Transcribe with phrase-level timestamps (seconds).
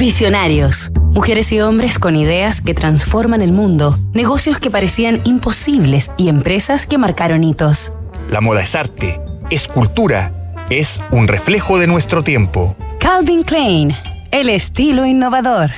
[0.00, 0.90] Visionarios.
[1.12, 6.86] Mujeres y hombres con ideas que transforman el mundo, negocios que parecían imposibles y empresas
[6.86, 7.92] que marcaron hitos.
[8.30, 12.74] La moda es arte, es cultura, es un reflejo de nuestro tiempo.
[12.98, 13.94] Calvin Klein,
[14.30, 15.72] el estilo innovador.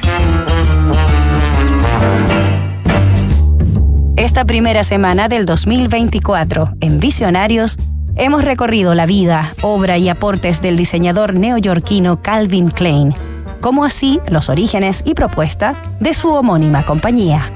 [4.16, 7.76] Esta primera semana del 2024, en Visionarios,
[8.14, 13.12] hemos recorrido la vida, obra y aportes del diseñador neoyorquino Calvin Klein
[13.62, 17.50] como así los orígenes y propuesta de su homónima compañía.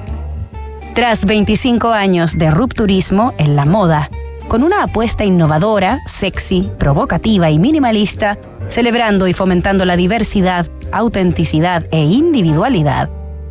[0.95, 4.09] Tras 25 años de rupturismo en la moda,
[4.49, 8.39] con una apuesta innovadora, sexy, provocativa y minimalista,
[8.69, 13.11] celebrando y fomentando la diversidad, autenticidad e individualidad,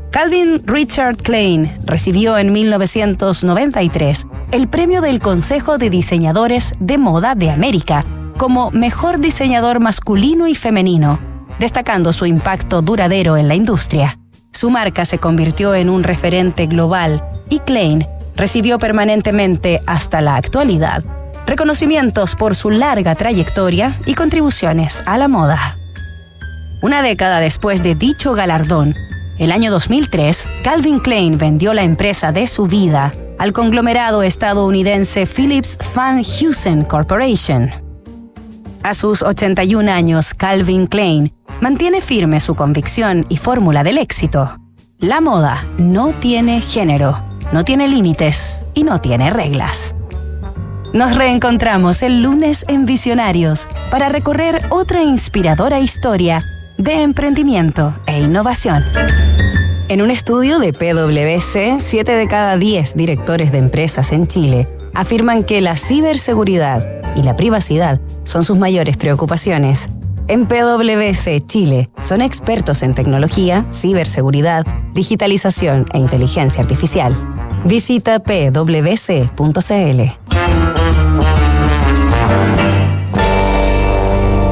[0.09, 7.52] Calvin Richard Klein recibió en 1993 el premio del Consejo de Diseñadores de Moda de
[7.52, 8.06] América
[8.38, 14.20] como mejor diseñador masculino y femenino destacando su impacto duradero en la industria.
[14.52, 21.03] Su marca se convirtió en un referente global y Klein recibió permanentemente hasta la actualidad
[21.45, 25.78] reconocimientos por su larga trayectoria y contribuciones a la moda.
[26.81, 28.95] Una década después de dicho galardón,
[29.38, 35.78] el año 2003, Calvin Klein vendió la empresa de su vida al conglomerado estadounidense Philips
[35.94, 37.70] Van Heusen Corporation.
[38.83, 44.58] A sus 81 años, Calvin Klein mantiene firme su convicción y fórmula del éxito.
[45.00, 49.95] La moda no tiene género, no tiene límites y no tiene reglas.
[50.94, 56.42] Nos reencontramos el lunes en Visionarios para recorrer otra inspiradora historia
[56.78, 58.83] de emprendimiento e innovación.
[59.89, 65.44] En un estudio de PwC, 7 de cada 10 directores de empresas en Chile afirman
[65.44, 69.92] que la ciberseguridad y la privacidad son sus mayores preocupaciones
[70.28, 77.16] en PwC Chile son expertos en tecnología, ciberseguridad, digitalización e inteligencia artificial.
[77.64, 79.36] Visita pwc.cl.